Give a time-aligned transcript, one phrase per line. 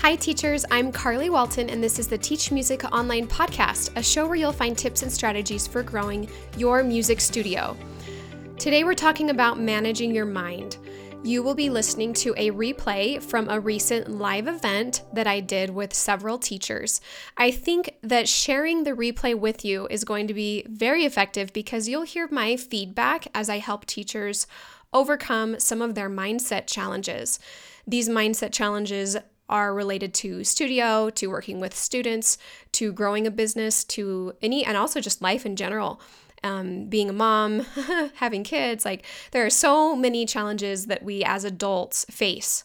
[0.00, 0.64] Hi, teachers.
[0.70, 4.52] I'm Carly Walton, and this is the Teach Music Online podcast, a show where you'll
[4.52, 7.76] find tips and strategies for growing your music studio.
[8.58, 10.78] Today, we're talking about managing your mind.
[11.24, 15.68] You will be listening to a replay from a recent live event that I did
[15.70, 17.00] with several teachers.
[17.36, 21.88] I think that sharing the replay with you is going to be very effective because
[21.88, 24.46] you'll hear my feedback as I help teachers
[24.92, 27.40] overcome some of their mindset challenges.
[27.84, 29.16] These mindset challenges
[29.48, 32.38] are related to studio, to working with students,
[32.72, 36.00] to growing a business, to any, and also just life in general.
[36.44, 37.60] Um, being a mom,
[38.14, 42.62] having kids, like there are so many challenges that we as adults face.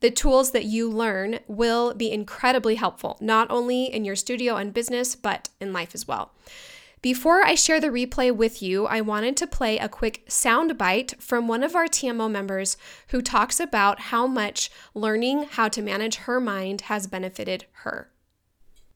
[0.00, 4.74] The tools that you learn will be incredibly helpful, not only in your studio and
[4.74, 6.32] business, but in life as well.
[7.02, 11.20] Before I share the replay with you, I wanted to play a quick sound bite
[11.20, 12.76] from one of our TMO members
[13.08, 18.12] who talks about how much learning how to manage her mind has benefited her.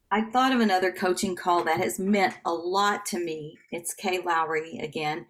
[0.09, 3.59] I thought of another coaching call that has meant a lot to me.
[3.73, 5.27] It's Kay Lowry again.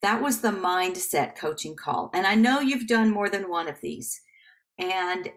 [0.00, 2.10] That was the mindset coaching call.
[2.14, 4.20] And I know you've done more than one of these.
[4.78, 5.30] And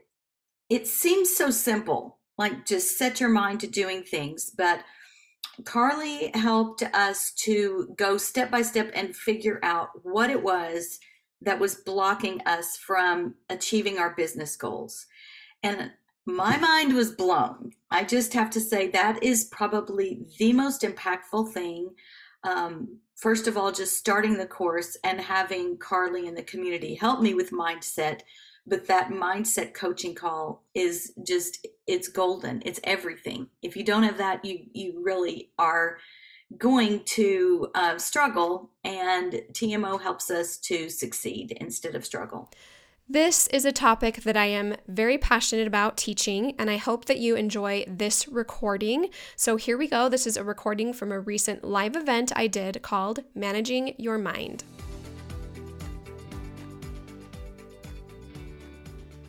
[0.70, 4.52] it seems so simple, like just set your mind to doing things.
[4.56, 4.84] But
[5.66, 11.00] Carly helped us to go step by step and figure out what it was
[11.42, 15.06] that was blocking us from achieving our business goals.
[15.64, 15.92] And
[16.26, 17.72] my mind was blown.
[17.90, 21.90] I just have to say that is probably the most impactful thing.
[22.44, 27.22] Um, first of all, just starting the course and having Carly and the community help
[27.22, 28.22] me with mindset
[28.68, 34.18] but that mindset coaching call is just it's golden it's everything if you don't have
[34.18, 35.98] that you you really are
[36.58, 42.52] going to uh, struggle and tmo helps us to succeed instead of struggle
[43.10, 47.20] this is a topic that I am very passionate about teaching, and I hope that
[47.20, 49.12] you enjoy this recording.
[49.38, 50.10] So, here we go.
[50.10, 54.66] This is a recording from a recent live event I did called Managing Your Mind.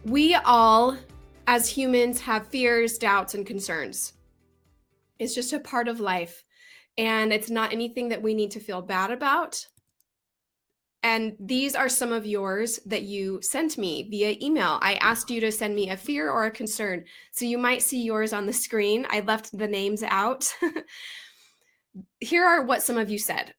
[0.08, 0.96] We all,
[1.46, 4.14] as humans, have fears, doubts, and concerns.
[5.18, 6.44] It's just a part of life.
[6.96, 9.66] And it's not anything that we need to feel bad about.
[11.02, 14.78] And these are some of yours that you sent me via email.
[14.80, 17.04] I asked you to send me a fear or a concern.
[17.32, 19.06] So you might see yours on the screen.
[19.10, 20.50] I left the names out.
[22.20, 23.52] Here are what some of you said.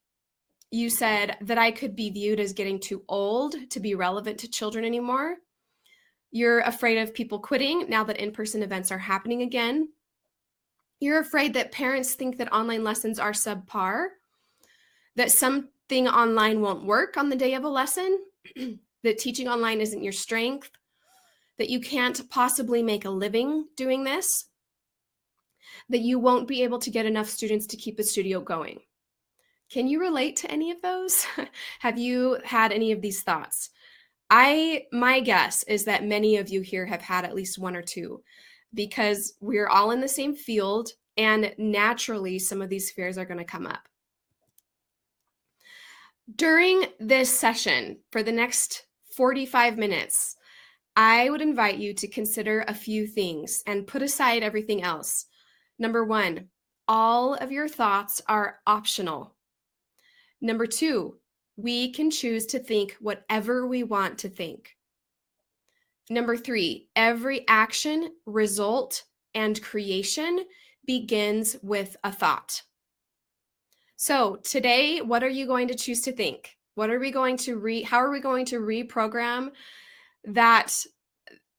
[0.72, 4.50] You said that I could be viewed as getting too old to be relevant to
[4.50, 5.38] children anymore.
[6.32, 9.90] You're afraid of people quitting now that in person events are happening again.
[11.00, 14.08] You're afraid that parents think that online lessons are subpar,
[15.16, 18.20] that something online won't work on the day of a lesson,
[19.04, 20.70] that teaching online isn't your strength,
[21.58, 24.46] that you can't possibly make a living doing this,
[25.90, 28.80] that you won't be able to get enough students to keep a studio going.
[29.70, 31.26] Can you relate to any of those?
[31.80, 33.70] Have you had any of these thoughts?
[34.30, 37.82] I my guess is that many of you here have had at least one or
[37.82, 38.22] two
[38.74, 43.40] because we're all in the same field and naturally some of these fears are going
[43.40, 43.90] to come up.
[46.36, 48.86] During this session for the next
[49.16, 50.36] 45 minutes,
[50.96, 55.26] I would invite you to consider a few things and put aside everything else.
[55.80, 56.48] Number 1,
[56.88, 59.36] all of your thoughts are optional.
[60.42, 61.19] Number 2,
[61.62, 64.78] we can choose to think whatever we want to think.
[66.10, 69.04] Number three, every action, result,
[69.36, 70.46] and creation
[70.86, 72.62] begins with a thought.
[73.96, 76.58] So today, what are you going to choose to think?
[76.76, 79.52] What are we going to re how are we going to reprogram
[80.24, 80.74] that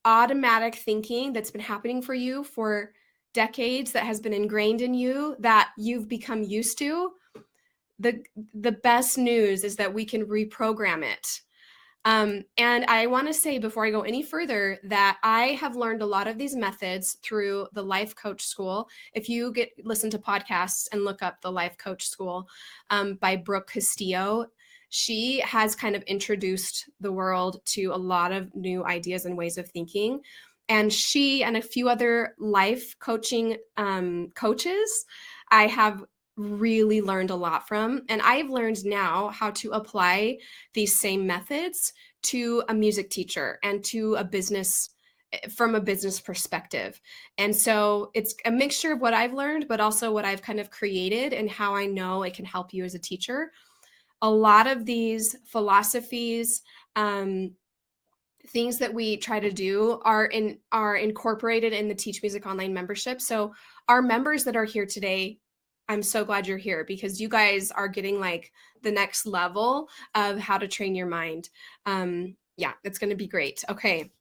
[0.05, 2.93] automatic thinking that's been happening for you for
[3.35, 7.13] decades that has been ingrained in you that you've become used to
[8.01, 8.23] the
[8.55, 11.41] the best news is that we can reprogram it.
[12.07, 16.01] Um, and i want to say before i go any further that i have learned
[16.01, 18.89] a lot of these methods through the life coach school.
[19.13, 22.49] If you get listen to podcasts and look up the life coach school
[22.89, 24.47] um, by brooke castillo
[24.91, 29.57] she has kind of introduced the world to a lot of new ideas and ways
[29.57, 30.21] of thinking.
[30.69, 35.05] And she and a few other life coaching um, coaches
[35.51, 36.05] i have
[36.41, 38.03] really learned a lot from.
[38.09, 40.39] And I've learned now how to apply
[40.75, 41.93] these same methods
[42.23, 44.91] to a music teacher and to a business
[45.33, 47.01] eh, from a business perspective.
[47.39, 50.71] And so it's a mixture of what I've learned, but also what I've kind of
[50.71, 53.53] created and how I know it can help you as a teacher.
[54.23, 56.63] A lot of these philosophies,
[56.97, 57.53] um,
[58.49, 62.73] things that we try to do are in are incorporated in the Teach Music Online
[62.73, 63.21] membership.
[63.21, 63.55] So
[63.89, 65.39] our members that are here today,
[65.91, 68.53] I'm so glad you're here because you guys are getting like
[68.83, 71.51] the next level of how to train your mind.
[71.85, 73.65] Um, yeah, it's going to be great.
[73.69, 74.13] Okay.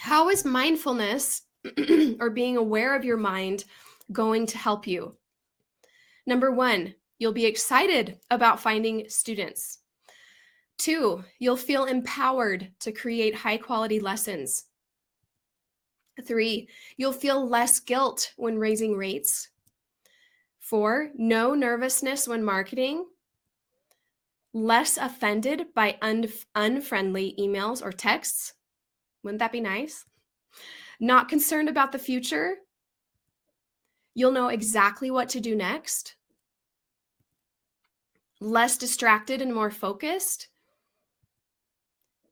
[0.00, 1.42] How is mindfulness
[2.18, 3.66] or being aware of your mind
[4.10, 5.14] going to help you?
[6.26, 9.78] Number one, you'll be excited about finding students.
[10.76, 14.64] Two, you'll feel empowered to create high quality lessons.
[16.26, 19.50] Three, you'll feel less guilt when raising rates.
[20.68, 23.06] Four, no nervousness when marketing.
[24.52, 28.52] Less offended by un- unfriendly emails or texts.
[29.22, 30.04] Wouldn't that be nice?
[31.00, 32.56] Not concerned about the future.
[34.12, 36.16] You'll know exactly what to do next.
[38.38, 40.48] Less distracted and more focused.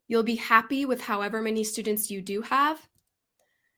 [0.08, 2.86] You'll be happy with however many students you do have.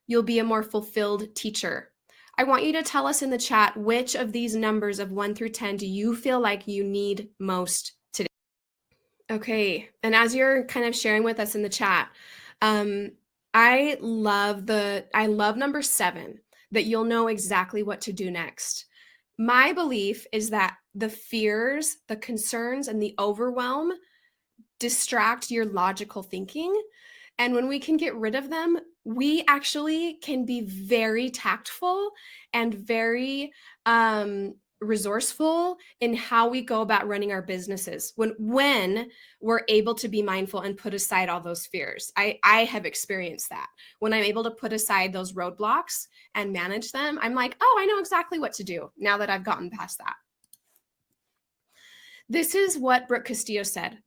[0.08, 1.92] You'll be a more fulfilled teacher.
[2.38, 5.34] I want you to tell us in the chat which of these numbers of 1
[5.34, 8.28] through 10 do you feel like you need most today?
[9.28, 9.88] Okay.
[10.04, 12.08] And as you're kind of sharing with us in the chat,
[12.62, 13.10] um,
[13.54, 16.38] I love the I love number 7
[16.70, 18.86] that you'll know exactly what to do next.
[19.36, 23.92] My belief is that the fears, the concerns and the overwhelm
[24.78, 26.72] distract your logical thinking.
[27.38, 32.10] And when we can get rid of them, we actually can be very tactful
[32.52, 33.50] and very
[33.86, 39.08] um, resourceful in how we go about running our businesses when when
[39.40, 42.12] we're able to be mindful and put aside all those fears.
[42.18, 43.68] I i have experienced that.
[43.98, 47.86] When i'm able to put aside those roadblocks and manage them i'm like oh i
[47.86, 50.16] know exactly what to do now that i've gotten past that.
[52.28, 53.98] This is what brooke castillo said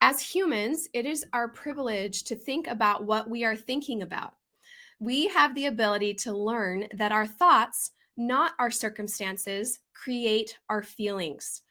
[0.00, 4.34] as humans, it is our privilege to think about what we are thinking about.
[4.98, 11.62] We have the ability to learn that our thoughts, not our circumstances, create our feelings.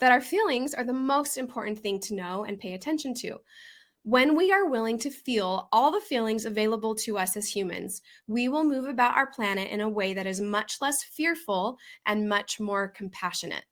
[0.00, 3.38] That our feelings are the most important thing to know and pay attention to.
[4.02, 8.48] When we are willing to feel all the feelings available to us as humans, we
[8.48, 12.58] will move about our planet in a way that is much less fearful and much
[12.58, 13.64] more compassionate.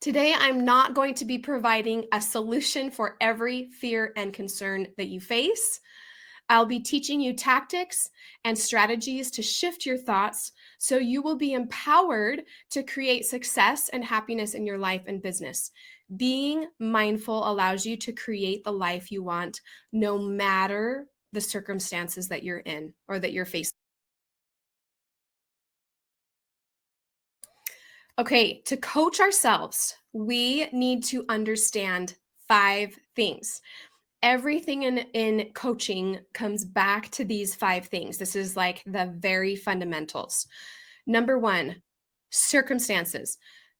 [0.00, 5.08] Today, I'm not going to be providing a solution for every fear and concern that
[5.08, 5.80] you face.
[6.48, 8.10] I'll be teaching you tactics
[8.44, 14.04] and strategies to shift your thoughts so you will be empowered to create success and
[14.04, 15.72] happiness in your life and business.
[16.16, 19.60] Being mindful allows you to create the life you want
[19.92, 23.72] no matter the circumstances that you're in or that you're facing.
[28.18, 32.16] Okay, to coach ourselves, we need to understand
[32.48, 33.60] five things.
[34.22, 38.16] Everything in, in coaching comes back to these five things.
[38.16, 40.46] This is like the very fundamentals.
[41.06, 41.82] Number one,
[42.30, 43.36] circumstances.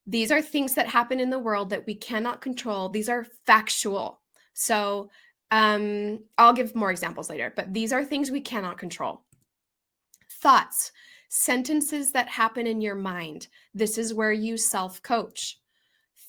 [0.07, 2.91] These are things that happen in the world that we cannot control.
[2.91, 4.21] These are factual.
[4.53, 5.11] So
[5.51, 9.23] um, I'll give more examples later, but these are things we cannot control.
[10.43, 10.93] Thoughts
[11.29, 13.49] sentences that happen in your mind.
[13.75, 15.59] This is where you self coach.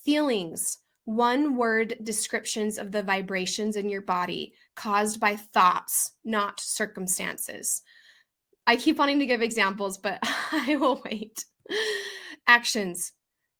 [0.03, 7.81] Feelings, one word descriptions of the vibrations in your body caused by thoughts, not circumstances.
[8.65, 10.19] I keep wanting to give examples, but
[10.51, 11.45] I will wait.
[12.45, 13.13] Actions,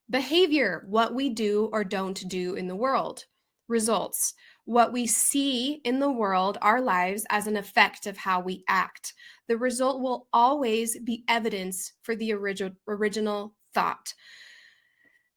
[0.10, 3.26] behavior, what we do or don't do in the world.
[3.70, 4.34] Results,
[4.68, 9.14] what we see in the world, our lives, as an effect of how we act.
[9.48, 14.14] The result will always be evidence for the original, original thought.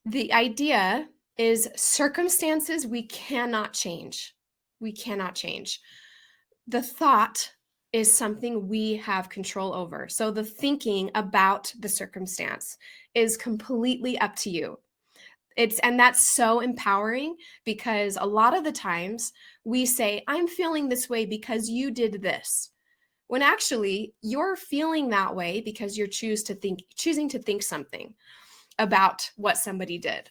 [0.05, 1.07] The idea
[1.39, 4.35] is circumstances we cannot change.
[4.81, 5.81] We cannot change.
[6.67, 7.53] The thought
[7.93, 10.09] is something we have control over.
[10.09, 12.77] So the thinking about the circumstance
[13.15, 14.81] is completely up to you
[15.61, 19.33] it's and that's so empowering because a lot of the times
[19.65, 22.71] we say i'm feeling this way because you did this
[23.31, 28.13] when actually you're feeling that way because you're choose to think choosing to think something
[28.81, 30.31] about what somebody did.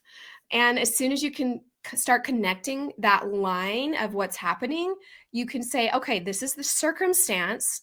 [0.51, 1.61] And as soon as you can
[1.95, 4.93] start connecting that line of what's happening
[5.31, 7.81] you can say okay this is the circumstance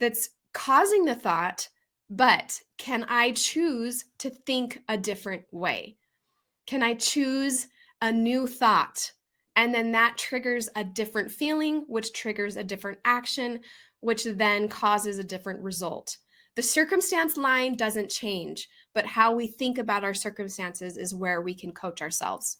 [0.00, 1.68] that's causing the thought
[2.10, 5.96] but can i choose to think a different way
[6.70, 7.66] can I choose
[8.00, 9.10] a new thought?
[9.56, 13.58] And then that triggers a different feeling, which triggers a different action,
[13.98, 16.16] which then causes a different result.
[16.54, 21.54] The circumstance line doesn't change, but how we think about our circumstances is where we
[21.54, 22.58] can coach ourselves.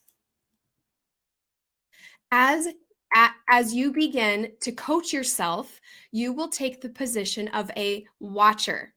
[2.32, 2.66] As
[3.48, 8.92] as you begin to coach yourself, you will take the position of a watcher.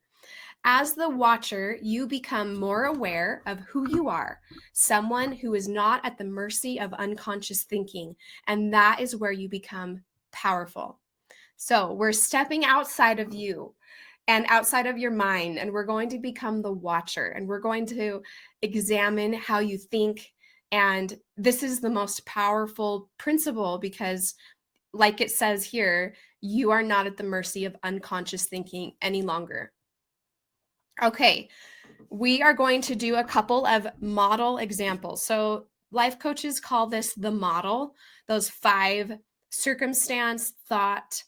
[0.65, 4.39] As the watcher, you become more aware of who you are,
[4.71, 8.15] someone who is not at the mercy of unconscious thinking.
[8.47, 10.99] And that is where you become powerful.
[11.57, 13.75] So we're stepping outside of you
[14.27, 17.85] and outside of your mind, and we're going to become the watcher, and we're going
[17.87, 18.21] to
[18.61, 20.31] examine how you think.
[20.71, 24.35] And this is the most powerful principle because,
[24.93, 29.73] like it says here, you are not at the mercy of unconscious thinking any longer.
[31.01, 31.49] Okay,
[32.09, 35.25] we are going to do a couple of model examples.
[35.25, 37.95] So, life coaches call this the model,
[38.27, 39.17] those five
[39.49, 41.23] circumstance, thought,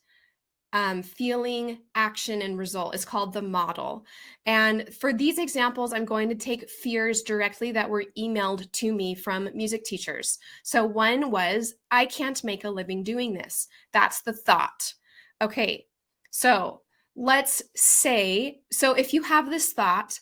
[0.74, 4.06] um, feeling, action, and result is called the model.
[4.46, 9.16] And for these examples, I'm going to take fears directly that were emailed to me
[9.16, 10.38] from music teachers.
[10.64, 13.70] So one was, I can't make a living doing this.
[13.94, 14.94] That's the thought.
[15.42, 15.86] Okay,
[16.32, 16.82] so
[17.16, 20.20] let's say, so if you have this thought,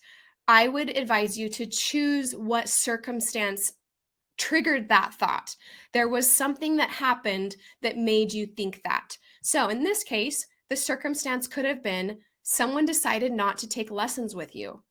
[0.47, 3.73] I would advise you to choose what circumstance
[4.37, 5.55] triggered that thought.
[5.93, 9.17] There was something that happened that made you think that.
[9.41, 14.35] So in this case, the circumstance could have been someone decided not to take lessons
[14.35, 14.83] with you.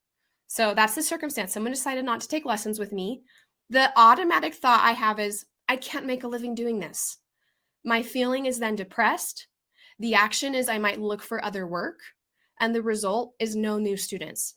[0.47, 1.53] So that's the circumstance.
[1.53, 3.23] Someone decided not to take lessons with me.
[3.71, 7.19] The automatic thought I have is, I can't make a living doing this.
[7.85, 9.47] My feeling is then depressed.
[10.03, 12.01] The action is I might look for other work.
[12.59, 14.55] And the result is no new students.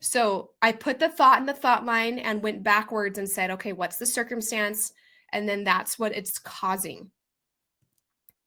[0.00, 3.72] So I put the thought in the thought line and went backwards and said, okay,
[3.72, 4.92] what's the circumstance?
[5.32, 7.10] And then that's what it's causing.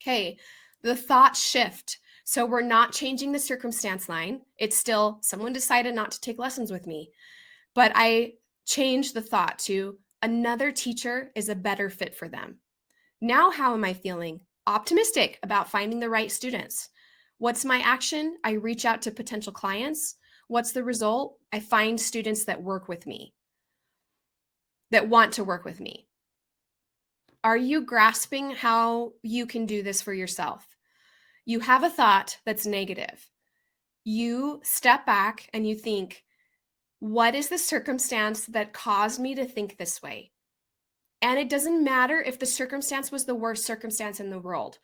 [0.01, 0.37] Okay,
[0.83, 1.97] the thought shift.
[2.25, 4.41] So we're not changing the circumstance line.
[4.57, 7.09] It's still someone decided not to take lessons with me.
[7.73, 8.33] But I
[8.65, 12.57] changed the thought to another teacher is a better fit for them.
[13.19, 14.41] Now, how am I feeling?
[14.67, 16.89] Optimistic about finding the right students.
[17.39, 18.37] What's my action?
[18.43, 20.15] I reach out to potential clients.
[20.47, 21.37] What's the result?
[21.51, 23.33] I find students that work with me,
[24.91, 26.07] that want to work with me.
[27.43, 30.67] Are you grasping how you can do this for yourself?
[31.45, 33.27] You have a thought that's negative.
[34.03, 36.23] You step back and you think,
[36.99, 40.31] what is the circumstance that caused me to think this way?
[41.21, 44.79] And it doesn't matter if the circumstance was the worst circumstance in the world.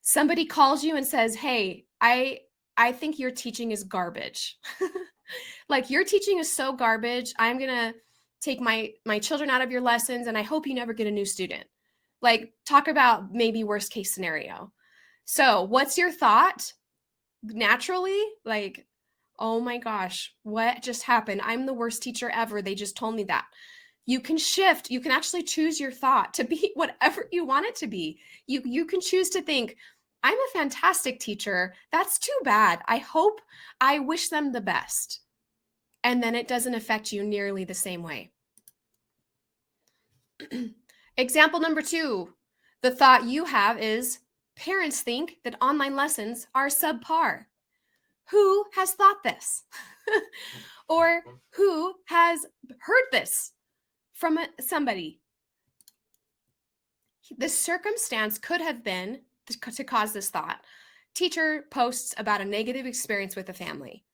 [0.00, 2.40] Somebody calls you and says, "Hey, I
[2.76, 4.58] I think your teaching is garbage."
[5.68, 7.34] like your teaching is so garbage.
[7.38, 7.94] I'm going to
[8.40, 11.10] take my my children out of your lessons and I hope you never get a
[11.10, 11.64] new student.
[12.20, 14.72] Like, talk about maybe worst case scenario.
[15.24, 16.72] So, what's your thought?
[17.42, 18.86] Naturally, like,
[19.38, 21.40] oh my gosh, what just happened?
[21.42, 22.62] I'm the worst teacher ever.
[22.62, 23.46] They just told me that.
[24.06, 24.90] You can shift.
[24.90, 28.18] You can actually choose your thought to be whatever you want it to be.
[28.46, 29.76] You you can choose to think,
[30.22, 31.74] I'm a fantastic teacher.
[31.90, 32.80] That's too bad.
[32.86, 33.40] I hope
[33.80, 35.20] I wish them the best.
[36.04, 38.32] And then it doesn't affect you nearly the same way.
[41.16, 42.32] Example number two
[42.82, 44.18] the thought you have is
[44.56, 47.44] parents think that online lessons are subpar.
[48.30, 49.62] Who has thought this?
[50.88, 52.44] or who has
[52.80, 53.52] heard this
[54.22, 55.18] from somebody?
[57.38, 60.60] The circumstance could have been to cause this thought.
[61.12, 64.04] Teacher posts about a negative experience with a family.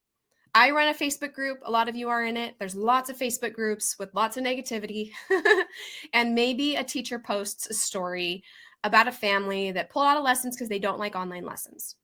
[0.54, 1.58] I run a Facebook group.
[1.62, 2.54] A lot of you are in it.
[2.58, 5.10] There's lots of Facebook groups with lots of negativity.
[6.14, 8.42] and maybe a teacher posts a story
[8.84, 11.96] about a family that pulled out of lessons because they don't like online lessons.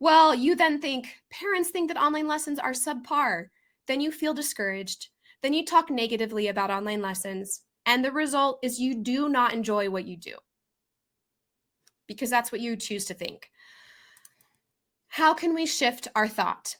[0.00, 3.48] Well, you then think parents think that online lessons are subpar.
[3.86, 5.10] Then you feel discouraged.
[5.42, 7.62] Then you talk negatively about online lessons.
[7.84, 10.36] And the result is you do not enjoy what you do
[12.06, 13.50] because that's what you choose to think.
[15.08, 16.76] How can we shift our thought?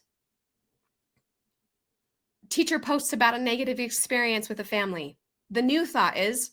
[2.53, 5.17] teacher posts about a negative experience with a family.
[5.49, 6.51] The new thought is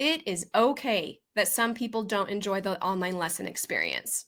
[0.00, 4.26] it is okay that some people don't enjoy the online lesson experience.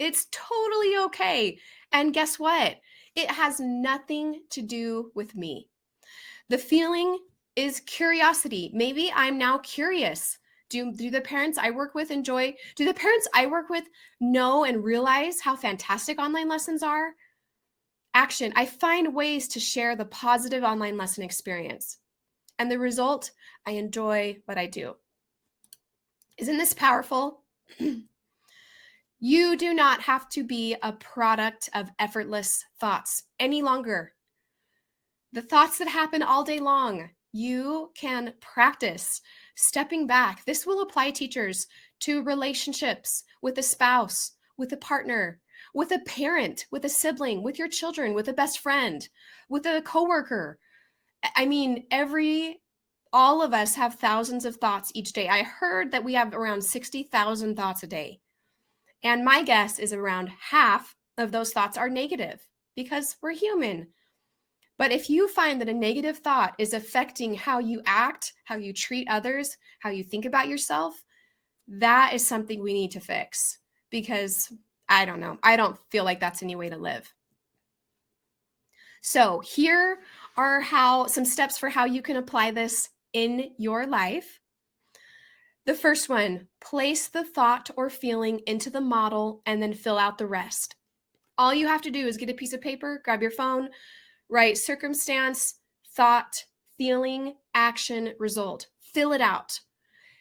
[0.00, 1.58] It's totally okay.
[1.92, 2.78] And guess what?
[3.14, 5.68] It has nothing to do with me.
[6.48, 7.18] The feeling
[7.56, 8.70] is curiosity.
[8.72, 10.38] Maybe I'm now curious.
[10.70, 12.54] Do, do the parents I work with enjoy?
[12.76, 13.84] Do the parents I work with
[14.20, 17.14] know and realize how fantastic online lessons are?
[18.14, 21.98] Action I find ways to share the positive online lesson experience.
[22.58, 23.30] And the result,
[23.66, 24.96] I enjoy what I do.
[26.38, 27.42] Isn't this powerful?
[29.20, 34.14] you do not have to be a product of effortless thoughts any longer.
[35.32, 39.20] The thoughts that happen all day long, you can practice
[39.56, 40.44] stepping back.
[40.44, 41.66] This will apply teachers
[42.00, 45.40] to relationships with a spouse, with a partner,
[45.74, 49.08] with a parent, with a sibling, with your children, with a best friend,
[49.48, 50.58] with a coworker.
[51.36, 52.60] I mean, every
[53.12, 55.28] all of us have thousands of thoughts each day.
[55.28, 58.20] I heard that we have around 60,000 thoughts a day.
[59.02, 63.88] And my guess is around half of those thoughts are negative because we're human.
[64.78, 68.72] But if you find that a negative thought is affecting how you act, how you
[68.72, 71.02] treat others, how you think about yourself,
[71.66, 73.58] that is something we need to fix
[73.90, 74.52] because
[74.88, 75.38] I don't know.
[75.42, 77.12] I don't feel like that's any way to live.
[79.00, 79.98] So, here
[80.36, 84.40] are how some steps for how you can apply this in your life.
[85.66, 90.18] The first one, place the thought or feeling into the model and then fill out
[90.18, 90.76] the rest.
[91.36, 93.68] All you have to do is get a piece of paper, grab your phone,
[94.28, 95.54] write circumstance,
[95.94, 96.44] thought,
[96.76, 98.68] feeling, action, result.
[98.80, 99.60] Fill it out.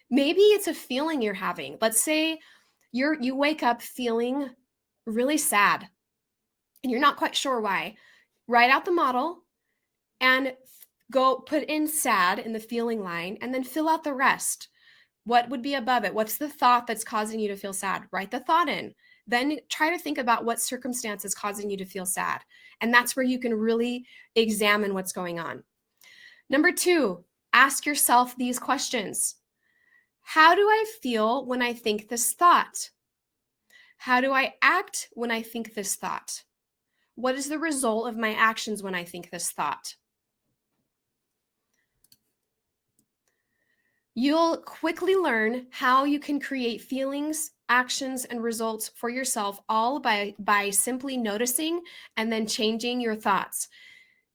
[0.10, 1.78] Maybe it's a feeling you're having.
[1.82, 2.40] Let's say
[2.92, 4.50] you're you wake up feeling
[5.06, 5.88] really sad
[6.84, 7.96] and you're not quite sure why.
[8.48, 9.44] Write out the model
[10.22, 10.54] and
[11.12, 14.70] go put in sad in the feeling line and then fill out the rest.
[15.26, 16.14] What would be above it?
[16.14, 18.04] What's the thought that's causing you to feel sad?
[18.12, 18.94] Write the thought in.
[19.28, 22.40] Then try to think about what circumstance is causing you to feel sad.
[22.82, 24.06] And that's where you can really
[24.36, 25.64] examine what's going on.
[26.50, 29.36] Number two, ask yourself these questions
[30.22, 32.90] How do I feel when I think this thought?
[33.98, 36.44] How do I act when I think this thought?
[37.16, 39.96] What is the result of my actions when I think this thought?
[44.14, 50.36] You'll quickly learn how you can create feelings, actions, and results for yourself all by,
[50.40, 51.82] by simply noticing
[52.16, 53.68] and then changing your thoughts.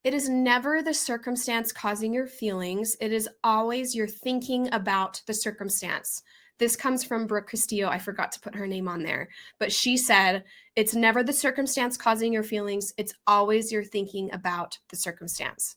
[0.05, 5.35] It is never the circumstance causing your feelings, it is always your thinking about the
[5.35, 6.23] circumstance.
[6.59, 7.89] This comes from Brooke Castillo.
[7.89, 9.29] I forgot to put her name on there,
[9.59, 10.45] but she said,
[10.77, 15.77] It's never the circumstance causing your feelings, it's always your thinking about the circumstance.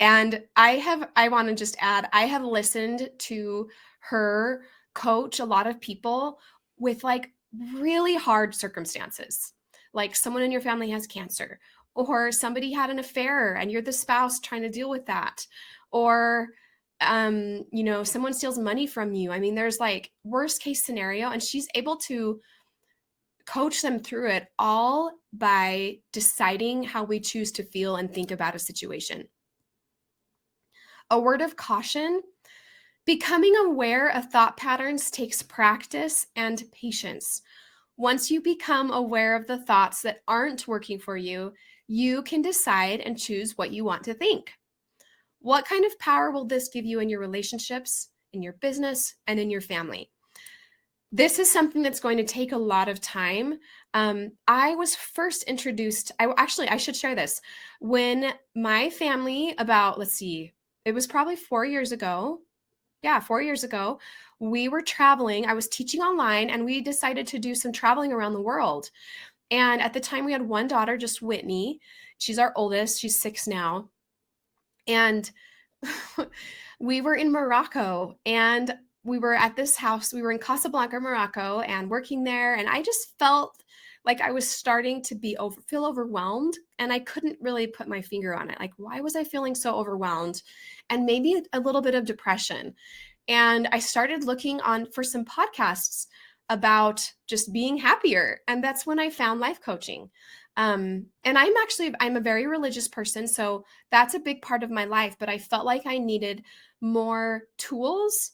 [0.00, 3.68] And I have, I want to just add, I have listened to
[4.00, 6.38] her coach a lot of people
[6.78, 7.32] with like
[7.74, 9.52] really hard circumstances.
[9.92, 11.60] Like someone in your family has cancer,
[11.94, 15.46] or somebody had an affair and you're the spouse trying to deal with that,
[15.92, 16.48] or
[17.00, 19.30] um, you know, someone steals money from you.
[19.30, 22.40] I mean, there's like worst case scenario, and she's able to
[23.46, 28.54] coach them through it all by deciding how we choose to feel and think about
[28.54, 29.28] a situation.
[31.10, 32.22] A word of caution
[33.04, 37.42] becoming aware of thought patterns takes practice and patience.
[37.96, 41.52] Once you become aware of the thoughts that aren't working for you,
[41.86, 44.52] you can decide and choose what you want to think.
[45.40, 49.38] What kind of power will this give you in your relationships, in your business, and
[49.38, 50.10] in your family?
[51.12, 53.60] This is something that's going to take a lot of time.
[53.92, 57.40] Um, I was first introduced, I actually, I should share this.
[57.80, 60.52] When my family, about, let's see,
[60.84, 62.40] it was probably four years ago.
[63.04, 64.00] Yeah, four years ago,
[64.40, 65.44] we were traveling.
[65.44, 68.90] I was teaching online and we decided to do some traveling around the world.
[69.50, 71.80] And at the time, we had one daughter, just Whitney.
[72.16, 73.90] She's our oldest, she's six now.
[74.86, 75.30] And
[76.80, 80.14] we were in Morocco and we were at this house.
[80.14, 82.54] We were in Casablanca, Morocco, and working there.
[82.54, 83.62] And I just felt
[84.04, 88.02] like I was starting to be over feel overwhelmed and I couldn't really put my
[88.02, 88.58] finger on it.
[88.60, 90.42] Like why was I feeling so overwhelmed?
[90.90, 92.74] And maybe a little bit of depression.
[93.28, 96.06] And I started looking on for some podcasts
[96.50, 100.10] about just being happier and that's when I found life coaching.
[100.56, 104.70] Um, and I'm actually I'm a very religious person, so that's a big part of
[104.70, 106.44] my life, but I felt like I needed
[106.80, 108.32] more tools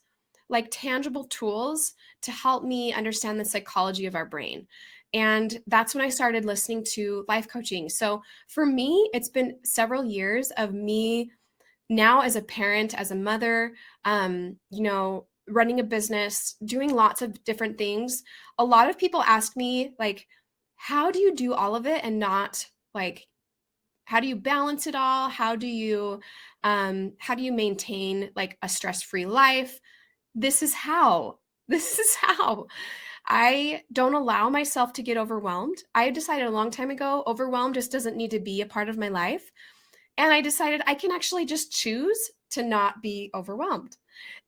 [0.50, 4.66] like tangible tools to help me understand the psychology of our brain.
[5.12, 7.88] And that's when I started listening to life coaching.
[7.88, 11.30] So for me, it's been several years of me
[11.88, 17.22] now as a parent, as a mother, um, you know, running a business, doing lots
[17.22, 18.22] of different things.
[18.58, 20.26] A lot of people ask me, like,
[20.76, 23.26] how do you do all of it and not like,
[24.04, 25.28] how do you balance it all?
[25.28, 26.20] How do you,
[26.64, 29.80] um, how do you maintain like a stress-free life?
[30.34, 31.38] This is how.
[31.68, 32.66] This is how.
[33.26, 35.78] I don't allow myself to get overwhelmed.
[35.94, 38.98] I decided a long time ago, overwhelmed just doesn't need to be a part of
[38.98, 39.50] my life.
[40.18, 43.96] And I decided I can actually just choose to not be overwhelmed.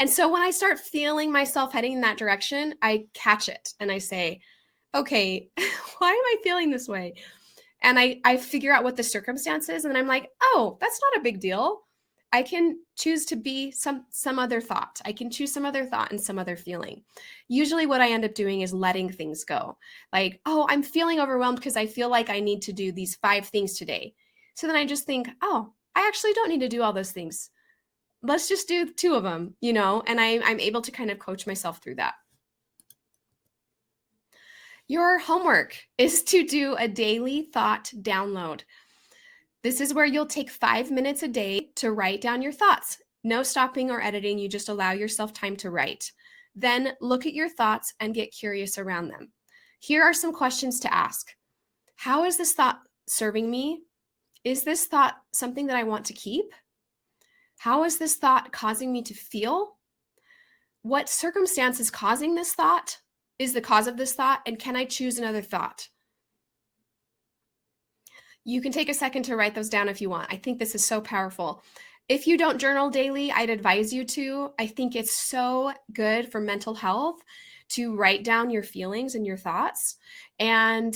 [0.01, 3.91] And so when I start feeling myself heading in that direction, I catch it and
[3.91, 4.41] I say,
[4.95, 5.49] okay,
[5.99, 7.15] why am I feeling this way?
[7.83, 9.85] And I, I figure out what the circumstance is.
[9.85, 11.83] And I'm like, oh, that's not a big deal.
[12.33, 15.01] I can choose to be some some other thought.
[15.05, 17.05] I can choose some other thought and some other feeling.
[17.49, 19.77] Usually what I end up doing is letting things go.
[20.12, 23.47] Like, "Oh, I'm feeling overwhelmed because I feel like I need to do these 5
[23.49, 24.14] things today."
[24.55, 27.51] So then I just think, "Oh, I actually don't need to do all those things.
[28.23, 31.18] Let's just do two of them, you know?" And I I'm able to kind of
[31.18, 32.14] coach myself through that.
[34.88, 38.62] Your homework is to do a daily thought download.
[39.62, 42.98] This is where you'll take five minutes a day to write down your thoughts.
[43.22, 46.11] No stopping or editing, you just allow yourself time to write.
[46.57, 49.31] Then look at your thoughts and get curious around them.
[49.79, 51.29] Here are some questions to ask
[51.94, 53.83] How is this thought serving me?
[54.44, 56.46] Is this thought something that I want to keep?
[57.59, 59.77] How is this thought causing me to feel?
[60.83, 62.98] What circumstance is causing this thought?
[63.38, 64.40] Is the cause of this thought?
[64.46, 65.88] And can I choose another thought?
[68.45, 70.33] You can take a second to write those down if you want.
[70.33, 71.63] I think this is so powerful.
[72.09, 74.51] If you don't journal daily, I'd advise you to.
[74.59, 77.21] I think it's so good for mental health
[77.71, 79.97] to write down your feelings and your thoughts
[80.39, 80.95] and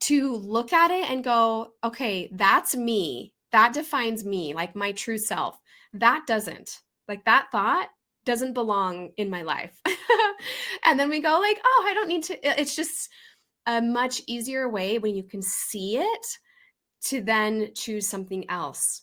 [0.00, 3.32] to look at it and go, okay, that's me.
[3.52, 5.58] That defines me, like my true self.
[5.92, 6.80] That doesn't.
[7.08, 7.88] Like that thought
[8.24, 9.80] doesn't belong in my life.
[10.84, 13.10] and then we go like, oh, I don't need to it's just
[13.66, 16.26] a much easier way when you can see it
[17.04, 19.02] to then choose something else.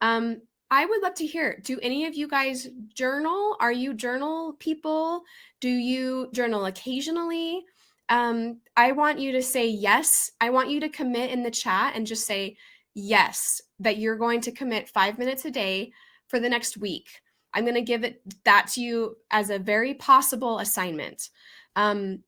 [0.00, 1.60] Um, I would love to hear.
[1.64, 3.56] Do any of you guys journal?
[3.58, 5.22] Are you journal people?
[5.60, 7.64] Do you journal occasionally?
[8.10, 10.30] Um, I want you to say yes.
[10.40, 12.56] I want you to commit in the chat and just say
[12.94, 15.92] yes, that you're going to commit five minutes a day
[16.26, 17.08] for the next week.
[17.54, 21.30] I'm going to give it that to you as a very possible assignment.
[21.76, 22.20] Um,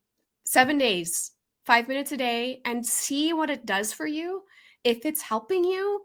[0.44, 1.32] seven days,
[1.66, 4.44] five minutes a day, and see what it does for you.
[4.84, 6.02] If it's helping you,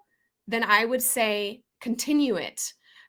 [0.48, 2.62] then I would say continue it.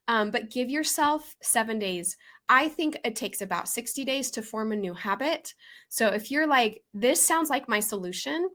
[0.08, 2.16] Um, but give yourself seven days.
[2.48, 5.52] I think it takes about 60 days to form a new habit.
[5.88, 8.48] So if you're like, this sounds like my solution,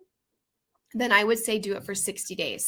[0.94, 2.68] then I would say do it for 60 days.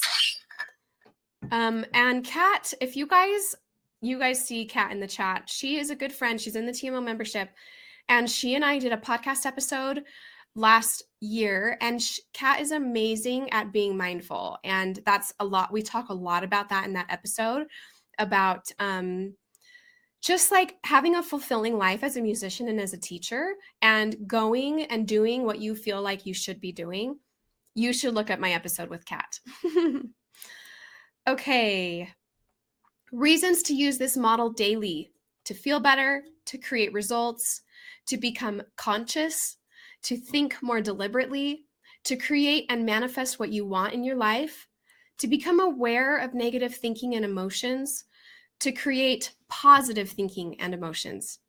[1.51, 3.55] Um, and Kat, if you guys
[4.01, 6.39] you guys see Kat in the chat, she is a good friend.
[6.39, 7.49] She's in the TMO membership,
[8.09, 10.03] and she and I did a podcast episode
[10.55, 12.01] last year and
[12.33, 16.69] Kat is amazing at being mindful and that's a lot we talk a lot about
[16.69, 17.65] that in that episode
[18.19, 19.33] about um
[20.21, 24.83] just like having a fulfilling life as a musician and as a teacher and going
[24.83, 27.17] and doing what you feel like you should be doing
[27.75, 29.39] you should look at my episode with Kat
[31.27, 32.09] okay.
[33.11, 35.11] Reasons to use this model daily
[35.45, 37.61] to feel better to create results
[38.07, 39.57] to become conscious
[40.03, 41.65] to think more deliberately,
[42.03, 44.67] to create and manifest what you want in your life,
[45.17, 48.05] to become aware of negative thinking and emotions,
[48.59, 51.39] to create positive thinking and emotions.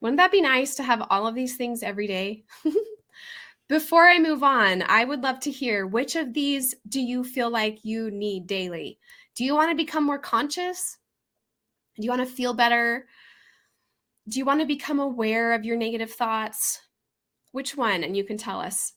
[0.00, 2.44] Wouldn't that be nice to have all of these things every day?
[3.68, 7.48] Before I move on, I would love to hear which of these do you feel
[7.48, 8.98] like you need daily?
[9.34, 10.98] Do you want to become more conscious?
[11.96, 13.06] Do you want to feel better?
[14.28, 16.80] Do you want to become aware of your negative thoughts?
[17.54, 18.02] Which one?
[18.02, 18.94] And you can tell us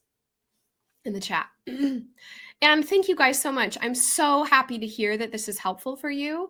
[1.05, 1.45] in the chat.
[1.67, 3.77] and thank you guys so much.
[3.81, 6.49] I'm so happy to hear that this is helpful for you.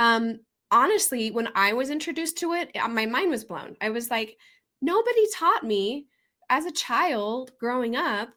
[0.00, 0.40] Um,
[0.72, 3.76] honestly, when I was introduced to it, uh, my mind was blown.
[3.80, 4.36] I was like,
[4.82, 6.08] nobody taught me
[6.50, 8.30] as a child growing up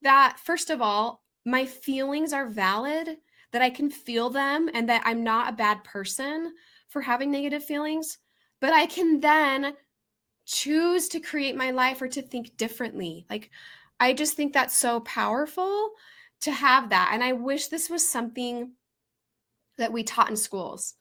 [0.00, 3.18] that, first of all, my feelings are valid,
[3.52, 6.54] that I can feel them, and that I'm not a bad person
[6.88, 8.16] for having negative feelings.
[8.62, 9.74] But I can then
[10.46, 13.26] choose to create my life or to think differently.
[13.28, 13.50] Like,
[14.00, 15.90] I just think that's so powerful
[16.42, 17.10] to have that.
[17.12, 18.72] And I wish this was something
[19.78, 20.94] that we taught in schools.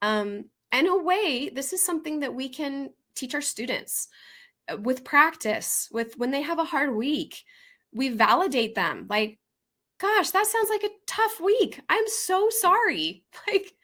[0.00, 4.08] Um, in a way, this is something that we can teach our students
[4.68, 7.42] uh, with practice, with when they have a hard week.
[7.92, 9.38] We validate them like,
[9.98, 11.80] gosh, that sounds like a tough week.
[11.88, 13.24] I'm so sorry.
[13.46, 13.74] Like,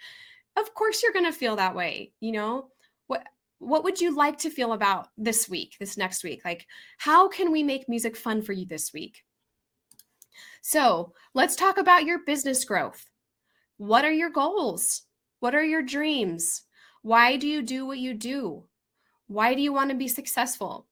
[0.57, 2.71] of course you're going to feel that way, you know?
[3.59, 6.43] What would you like to feel about this week, this next week?
[6.45, 6.67] Like,
[6.99, 9.25] how can we make music fun for you this week?
[10.63, 13.05] So, let's talk about your business growth.
[13.77, 15.03] What are your goals?
[15.41, 16.63] What are your dreams?
[17.03, 18.65] Why do you do what you do?
[19.27, 20.87] Why do you want to be successful?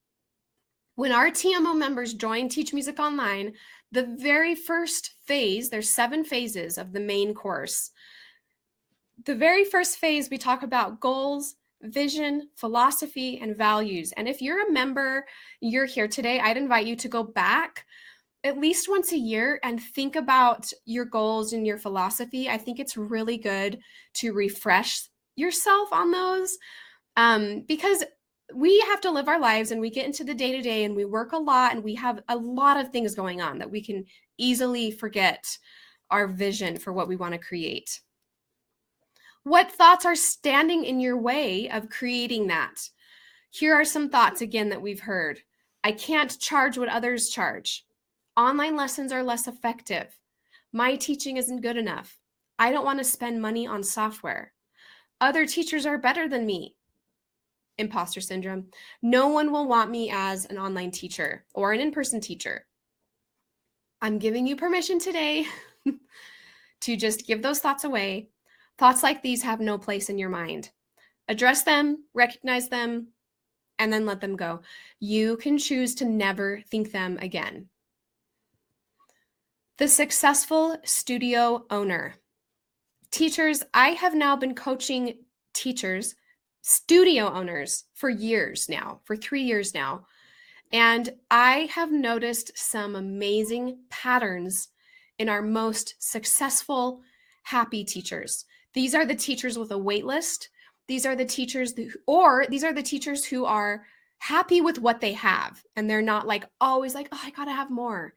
[0.95, 3.53] When our TMO members join Teach Music Online,
[3.93, 7.91] the very first phase, there's seven phases of the main course.
[9.25, 14.13] The very first phase, we talk about goals, vision, philosophy, and values.
[14.17, 15.27] And if you're a member,
[15.61, 17.85] you're here today, I'd invite you to go back
[18.45, 22.49] at least once a year and think about your goals and your philosophy.
[22.49, 23.81] I think it's really good
[24.15, 26.57] to refresh yourself on those
[27.17, 28.05] um, because
[28.55, 30.95] we have to live our lives and we get into the day to day and
[30.95, 33.83] we work a lot and we have a lot of things going on that we
[33.83, 34.05] can
[34.39, 35.45] easily forget
[36.11, 38.01] our vision for what we want to create.
[39.47, 42.91] What thoughts are standing in your way of creating that?
[43.51, 45.39] Here are some thoughts again that we've heard.
[45.85, 47.87] I can't charge what others charge.
[48.37, 50.09] Online lessons are less effective.
[50.73, 52.19] My teaching isn't good enough.
[52.59, 54.53] I don't want to spend money on software.
[55.21, 56.75] Other teachers are better than me.
[57.79, 58.67] Imposter syndrome.
[59.01, 62.67] No one will want me as an online teacher or an in person teacher.
[64.03, 65.47] I'm giving you permission today
[66.81, 68.31] to just give those thoughts away.
[68.79, 70.71] Thoughts like these have no place in your mind.
[71.29, 73.09] Address them, recognize them,
[73.79, 74.61] and then let them go.
[75.01, 77.69] You can choose to never think them again.
[79.79, 82.15] The successful studio owner.
[83.11, 85.19] Teachers, I have now been coaching
[85.53, 86.15] teachers,
[86.63, 90.07] studio owners for years now, for three years now.
[90.73, 94.69] And I have noticed some amazing patterns
[95.19, 97.03] in our most successful,
[97.43, 98.45] happy teachers.
[98.77, 100.51] These are the teachers with a wait list.
[100.87, 103.85] These are the teachers, who, or these are the teachers who are
[104.19, 107.71] happy with what they have and they're not like always like, oh, I gotta have
[107.71, 108.15] more.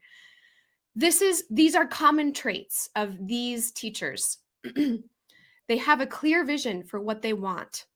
[0.94, 4.38] This is, these are common traits of these teachers.
[5.68, 7.86] they have a clear vision for what they want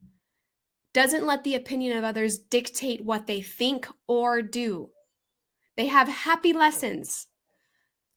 [0.94, 4.88] doesn't let the opinion of others dictate what they think or do.
[5.77, 7.27] They have happy lessons.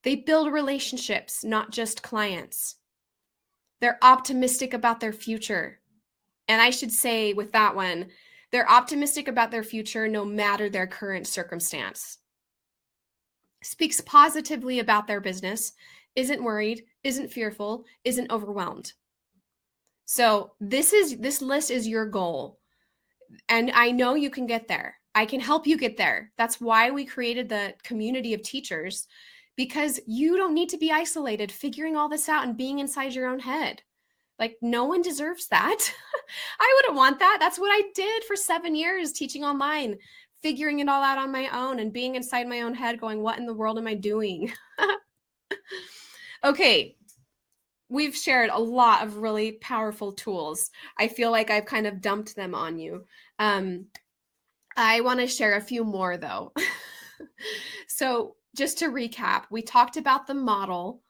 [0.04, 2.76] They build relationships, not just clients.
[3.80, 5.80] They're optimistic about their future.
[6.48, 8.08] And I should say with that one,
[8.52, 12.20] they're optimistic about their future no matter their current circumstance.
[13.62, 15.74] Speaks positively about their business,
[16.16, 18.94] isn't worried, isn't fearful, isn't overwhelmed.
[20.06, 22.60] So this is this list is your goal
[23.50, 24.98] and I know you can get there.
[25.16, 26.32] I can help you get there.
[26.38, 29.08] That's why we created the community of teachers
[29.58, 33.28] because you don't need to be isolated figuring all this out and being inside your
[33.28, 33.82] own head.
[34.40, 35.94] Like, no one deserves that.
[36.60, 37.38] I wouldn't want that.
[37.40, 39.98] That's what I did for seven years teaching online,
[40.44, 43.40] figuring it all out on my own and being inside my own head, going, What
[43.40, 44.54] in the world am I doing?
[46.44, 46.96] okay,
[47.90, 50.70] we've shared a lot of really powerful tools.
[51.00, 53.06] I feel like I've kind of dumped them on you.
[53.40, 53.88] Um,
[54.76, 56.54] I want to share a few more though.
[57.88, 61.02] so, just to recap, we talked about the model,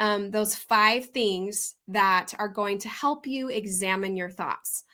[0.00, 4.84] um, those five things that are going to help you examine your thoughts.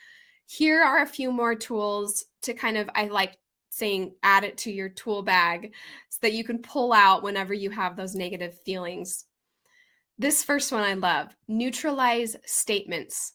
[0.47, 3.39] Here are a few more tools to kind of, I like
[3.71, 5.73] saying, add it to your tool bag
[6.11, 9.25] so that you can pull out whenever you have those negative feelings
[10.19, 13.33] this first one I love neutralize statements.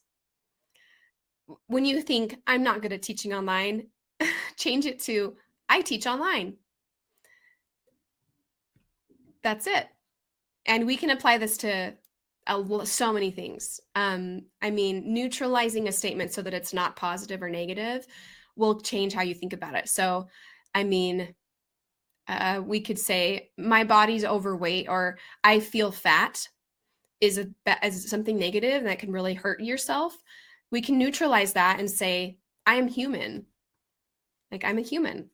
[1.67, 3.88] When you think, I'm not good at teaching online,
[4.58, 5.36] change it to,
[5.67, 6.56] I teach online.
[9.43, 9.88] That's it.
[10.65, 11.93] And we can apply this to
[12.86, 13.80] so many things.
[13.95, 18.08] Um, I mean, neutralizing a statement so that it's not positive or negative
[18.56, 19.88] will change how you think about it.
[19.88, 20.28] So,
[20.73, 21.34] I mean,
[22.28, 26.47] uh, we could say, my body's overweight, or I feel fat
[27.21, 27.47] is a
[27.84, 30.15] as something negative that can really hurt yourself,
[30.71, 33.45] we can neutralize that and say, I am human.
[34.52, 35.30] Like I'm a human.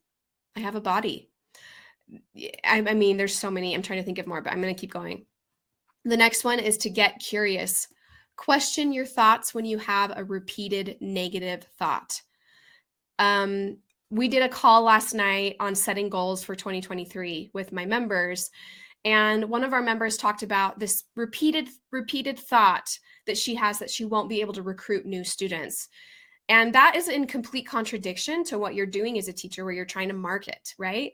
[0.56, 1.30] I have a body.
[2.64, 3.74] I, I mean, there's so many.
[3.74, 5.26] I'm trying to think of more, but I'm going to keep going.
[6.04, 7.88] The next one is to get curious.
[8.36, 12.22] Question your thoughts when you have a repeated negative thought.
[13.18, 13.78] Um,
[14.12, 18.52] we did a call last night on setting goals for 2023 with my members
[19.04, 23.90] and one of our members talked about this repeated repeated thought that she has that
[23.90, 25.90] she won't be able to recruit new students
[26.50, 29.86] and that is in complete contradiction to what you're doing as a teacher where you're
[29.86, 31.14] trying to market right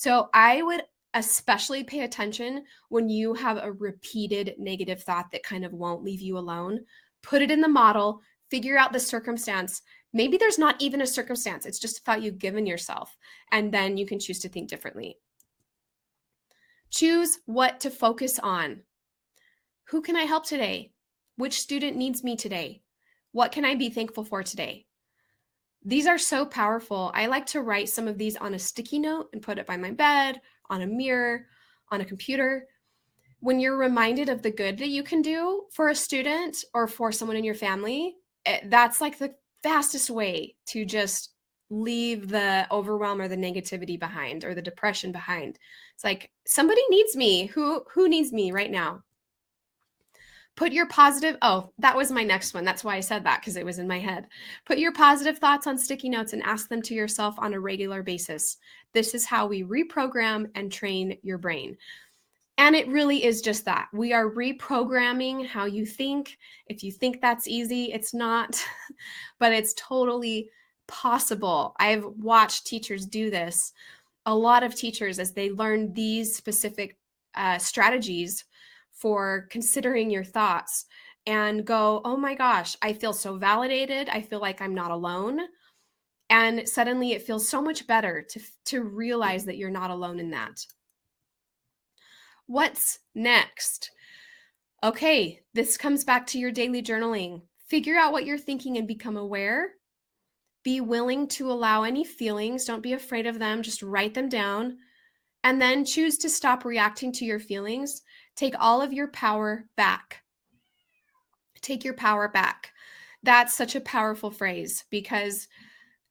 [0.00, 0.82] so i would
[1.14, 6.20] especially pay attention when you have a repeated negative thought that kind of won't leave
[6.20, 6.78] you alone
[7.22, 9.82] put it in the model figure out the circumstance
[10.12, 13.16] maybe there's not even a circumstance it's just a thought you've given yourself
[13.52, 15.16] and then you can choose to think differently
[16.90, 18.80] Choose what to focus on.
[19.90, 20.90] Who can I help today?
[21.36, 22.82] Which student needs me today?
[23.32, 24.86] What can I be thankful for today?
[25.84, 27.10] These are so powerful.
[27.14, 29.76] I like to write some of these on a sticky note and put it by
[29.76, 31.46] my bed, on a mirror,
[31.90, 32.66] on a computer.
[33.40, 37.10] When you're reminded of the good that you can do for a student or for
[37.10, 41.30] someone in your family, eh, that's like the fastest way to just
[41.70, 45.58] leave the overwhelm or the negativity behind or the depression behind.
[45.94, 47.46] It's like somebody needs me.
[47.46, 49.02] Who who needs me right now?
[50.56, 52.64] Put your positive Oh, that was my next one.
[52.64, 54.26] That's why I said that because it was in my head.
[54.66, 58.02] Put your positive thoughts on sticky notes and ask them to yourself on a regular
[58.02, 58.58] basis.
[58.92, 61.76] This is how we reprogram and train your brain.
[62.58, 63.88] And it really is just that.
[63.90, 66.36] We are reprogramming how you think.
[66.66, 68.62] If you think that's easy, it's not,
[69.38, 70.50] but it's totally
[70.86, 71.74] possible.
[71.78, 73.72] I've watched teachers do this.
[74.26, 76.98] A lot of teachers, as they learn these specific
[77.34, 78.44] uh, strategies
[79.00, 80.86] for considering your thoughts,
[81.26, 84.08] and go, oh my gosh, I feel so validated.
[84.08, 85.40] I feel like I'm not alone.
[86.30, 90.30] And suddenly it feels so much better to, to realize that you're not alone in
[90.30, 90.64] that.
[92.46, 93.90] What's next?
[94.82, 97.42] Okay, this comes back to your daily journaling.
[97.68, 99.72] Figure out what you're thinking and become aware
[100.62, 102.64] be willing to allow any feelings.
[102.64, 103.62] Don't be afraid of them.
[103.62, 104.76] Just write them down.
[105.42, 108.02] And then choose to stop reacting to your feelings.
[108.36, 110.22] Take all of your power back.
[111.60, 112.72] Take your power back.
[113.22, 115.48] That's such a powerful phrase because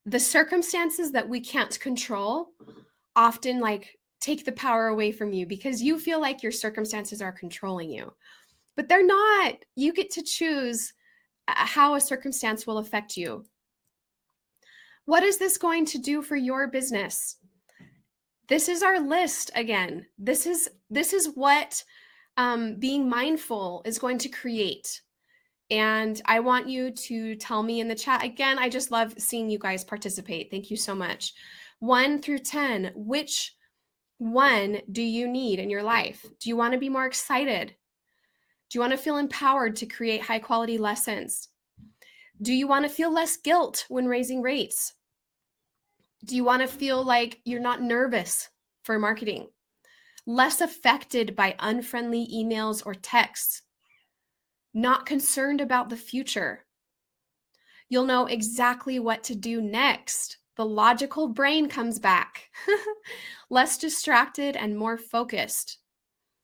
[0.06, 2.50] the circumstances that we can't control
[3.16, 7.32] often like take the power away from you because you feel like your circumstances are
[7.32, 8.14] controlling you.
[8.76, 9.56] But they're not.
[9.76, 10.94] You get to choose
[11.48, 13.46] uh, how a circumstance will affect you.
[15.06, 17.38] What is this going to do for your business?
[18.48, 20.06] This is our list again.
[20.18, 21.84] This is this is what
[22.40, 25.02] um, being mindful is going to create.
[25.70, 28.58] And I want you to tell me in the chat again.
[28.58, 30.50] I just love seeing you guys participate.
[30.50, 31.34] Thank you so much.
[31.80, 33.54] One through 10, which
[34.20, 36.26] one do you need in your life?
[36.40, 37.76] Do you want to be more excited?
[38.70, 41.50] Do you want to feel empowered to create high quality lessons?
[42.42, 44.94] Do you want to feel less guilt when raising rates?
[46.24, 48.48] Do you want to feel like you're not nervous
[48.84, 49.50] for marketing?
[50.30, 53.64] Less affected by unfriendly emails or texts?
[54.76, 56.68] Not concerned about the future?
[57.90, 60.38] You'll know exactly what to do next.
[60.56, 62.52] The logical brain comes back.
[63.50, 65.80] Less distracted and more focused.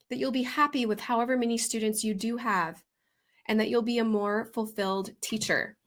[0.10, 2.84] That you'll be happy with however many students you do have,
[3.48, 5.78] and that you'll be a more fulfilled teacher.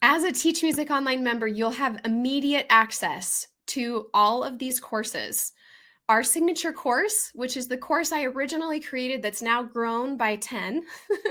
[0.00, 5.52] As a Teach Music Online member, you'll have immediate access to all of these courses.
[6.10, 10.82] Our signature course, which is the course I originally created that's now grown by 10.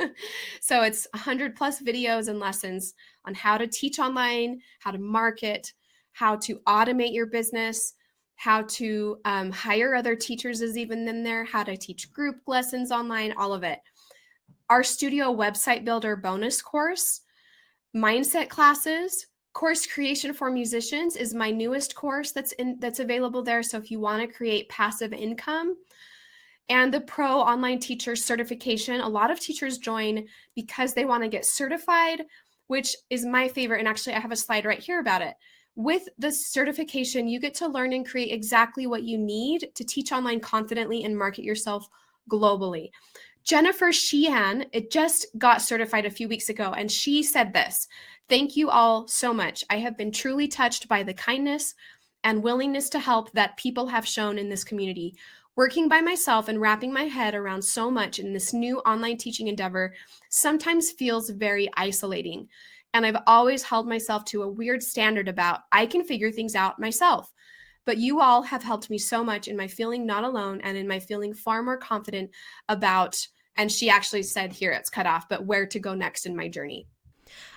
[0.61, 5.71] so it's 100 plus videos and lessons on how to teach online, how to market,
[6.13, 7.93] how to automate your business,
[8.35, 12.91] how to um, hire other teachers is even in there, how to teach group lessons
[12.91, 13.79] online, all of it.
[14.71, 17.21] Our studio website builder bonus course
[17.95, 23.63] mindset classes course creation for musicians is my newest course that's in that's available there.
[23.63, 25.75] So if you want to create passive income
[26.69, 31.29] and the pro online teacher certification a lot of teachers join because they want to
[31.29, 32.23] get certified
[32.67, 33.79] which is my favorite.
[33.79, 35.35] And actually i have a slide right here about it.
[35.75, 40.11] With the certification you get to learn and create exactly what you need to teach
[40.11, 41.87] online confidently and market yourself
[42.29, 42.89] globally.
[43.43, 47.89] Jennifer Sheehan, it just got certified a few weeks ago, and she said this
[48.29, 49.63] Thank you all so much.
[49.69, 51.75] I have been truly touched by the kindness
[52.23, 55.15] and willingness to help that people have shown in this community.
[55.55, 59.49] Working by myself and wrapping my head around so much in this new online teaching
[59.49, 59.93] endeavor
[60.29, 62.47] sometimes feels very isolating.
[62.93, 66.79] And I've always held myself to a weird standard about I can figure things out
[66.79, 67.31] myself.
[67.85, 70.87] But you all have helped me so much in my feeling not alone and in
[70.87, 72.31] my feeling far more confident
[72.69, 76.35] about, and she actually said here it's cut off, but where to go next in
[76.35, 76.87] my journey.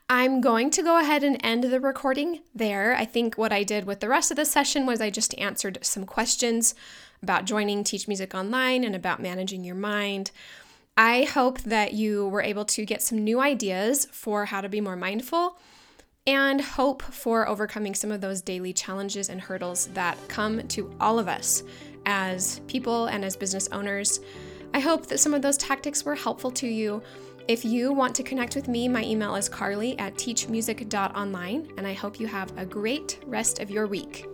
[0.08, 2.94] I'm going to go ahead and end the recording there.
[2.94, 5.78] I think what I did with the rest of the session was I just answered
[5.82, 6.76] some questions
[7.24, 10.30] about joining Teach Music Online and about managing your mind.
[10.96, 14.80] I hope that you were able to get some new ideas for how to be
[14.80, 15.58] more mindful
[16.24, 21.18] and hope for overcoming some of those daily challenges and hurdles that come to all
[21.18, 21.64] of us
[22.06, 24.20] as people and as business owners.
[24.72, 27.02] I hope that some of those tactics were helpful to you.
[27.48, 31.92] If you want to connect with me, my email is carly at teachmusic.online, and I
[31.92, 34.26] hope you have a great rest of your week.